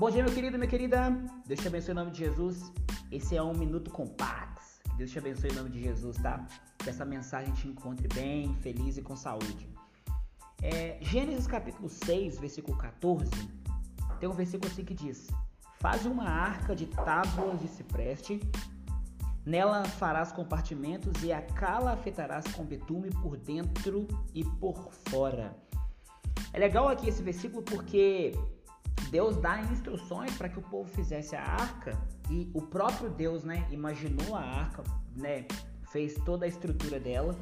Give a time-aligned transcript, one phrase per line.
[0.00, 1.10] Bom dia, meu querido, minha querida.
[1.44, 2.72] Deus te abençoe em nome de Jesus.
[3.12, 4.80] Esse é um Minuto Compax.
[4.96, 6.46] Deus te abençoe em nome de Jesus, tá?
[6.78, 9.68] Que essa mensagem te encontre bem, feliz e com saúde.
[10.62, 13.30] É, Gênesis capítulo 6, versículo 14,
[14.18, 15.28] tem um versículo assim que diz:
[15.80, 18.40] Faz uma arca de tábuas de cipreste,
[19.44, 25.54] nela farás compartimentos e a cala afetarás com betume por dentro e por fora.
[26.54, 28.32] É legal aqui esse versículo porque
[29.10, 31.98] Deus dá instruções para que o povo fizesse a arca
[32.30, 34.84] e o próprio Deus, né, imaginou a arca,
[35.16, 35.46] né,
[35.90, 37.36] fez toda a estrutura dela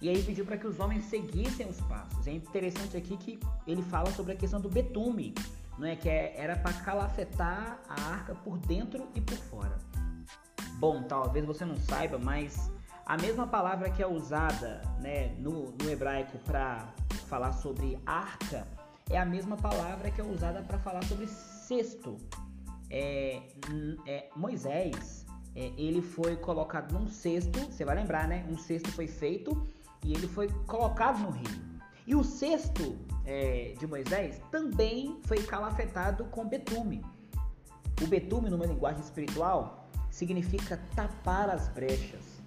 [0.00, 2.26] e aí pediu para que os homens seguissem os passos.
[2.26, 5.32] É interessante aqui que ele fala sobre a questão do betume,
[5.78, 9.78] não é que é, era para calafetar a arca por dentro e por fora.
[10.78, 12.70] Bom, talvez você não saiba, mas
[13.06, 16.92] a mesma palavra que é usada né, no, no hebraico para
[17.28, 18.66] falar sobre arca
[19.10, 22.16] é a mesma palavra que é usada para falar sobre cesto.
[22.90, 23.42] É,
[24.06, 28.46] é, Moisés, é, ele foi colocado num cesto, você vai lembrar, né?
[28.48, 29.66] Um cesto foi feito
[30.04, 31.74] e ele foi colocado no rio.
[32.06, 37.04] E o cesto é, de Moisés também foi calafetado com betume.
[38.02, 42.42] O betume, numa linguagem espiritual, significa tapar as brechas.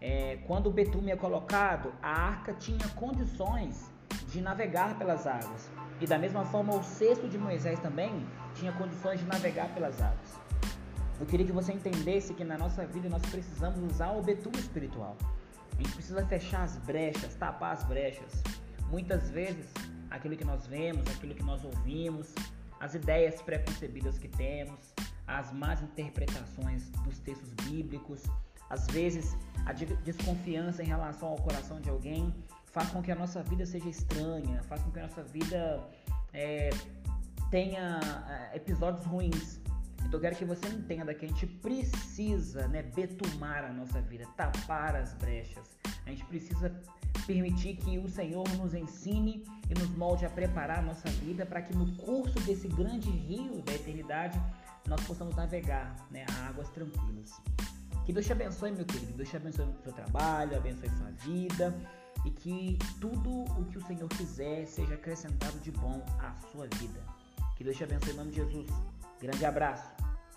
[0.00, 3.90] É, quando o betume é colocado, a arca tinha condições
[4.28, 5.70] de navegar pelas águas.
[6.00, 10.38] E da mesma forma, o cesto de Moisés também tinha condições de navegar pelas águas.
[11.20, 15.16] Eu queria que você entendesse que na nossa vida nós precisamos usar o betume espiritual.
[15.72, 18.42] A gente precisa fechar as brechas, tapar as brechas.
[18.90, 19.66] Muitas vezes,
[20.10, 22.34] aquilo que nós vemos, aquilo que nós ouvimos,
[22.80, 24.92] as ideias preconcebidas que temos,
[25.26, 28.24] as más interpretações dos textos bíblicos,
[28.68, 32.34] às vezes a desconfiança em relação ao coração de alguém
[32.74, 35.80] faz com que a nossa vida seja estranha, faz com que a nossa vida
[36.32, 36.70] é,
[37.48, 39.60] tenha é, episódios ruins.
[40.00, 44.26] Então eu quero que você entenda que a gente precisa né, betumar a nossa vida,
[44.36, 45.78] tapar as brechas.
[46.04, 46.74] A gente precisa
[47.28, 51.62] permitir que o Senhor nos ensine e nos molde a preparar a nossa vida para
[51.62, 54.38] que no curso desse grande rio da eternidade
[54.88, 57.40] nós possamos navegar né, a águas tranquilas.
[58.04, 59.12] Que Deus te abençoe, meu querido.
[59.12, 61.72] Que Deus te abençoe no seu trabalho, abençoe sua vida
[62.24, 67.00] e que tudo o que o Senhor quiser seja acrescentado de bom à sua vida.
[67.56, 68.66] Que Deus te abençoe em nome de Jesus.
[69.20, 69.90] Grande abraço.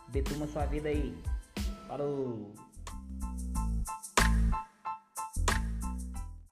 [0.10, 1.18] Detuma sua vida aí.
[1.88, 2.67] Falou!